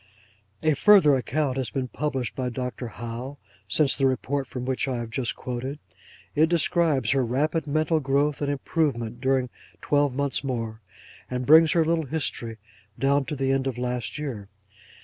A 0.63 0.73
further 0.73 1.13
account 1.13 1.57
has 1.57 1.69
been 1.69 1.87
published 1.87 2.35
by 2.35 2.49
Dr. 2.49 2.87
Howe, 2.87 3.37
since 3.67 3.95
the 3.95 4.07
report 4.07 4.47
from 4.47 4.65
which 4.65 4.87
I 4.87 4.97
have 4.97 5.11
just 5.11 5.35
quoted. 5.35 5.77
It 6.33 6.49
describes 6.49 7.11
her 7.11 7.23
rapid 7.23 7.67
mental 7.67 7.99
growth 7.99 8.41
and 8.41 8.49
improvement 8.49 9.21
during 9.21 9.51
twelve 9.79 10.15
months 10.15 10.43
more, 10.43 10.81
and 11.29 11.45
brings 11.45 11.73
her 11.73 11.85
little 11.85 12.07
history 12.07 12.57
down 12.97 13.25
to 13.25 13.35
the 13.35 13.51
end 13.51 13.67
of 13.67 13.77
last 13.77 14.17
year. 14.17 14.49